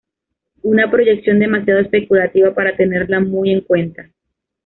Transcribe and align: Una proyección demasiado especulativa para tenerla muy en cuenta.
Una 0.63 0.89
proyección 0.89 1.37
demasiado 1.37 1.79
especulativa 1.79 2.55
para 2.55 2.75
tenerla 2.75 3.19
muy 3.19 3.51
en 3.51 3.61
cuenta. 3.61 4.09